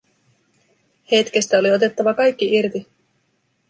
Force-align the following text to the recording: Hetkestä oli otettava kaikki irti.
Hetkestä 1.11 1.59
oli 1.59 1.71
otettava 1.71 2.13
kaikki 2.13 2.53
irti. 2.55 2.87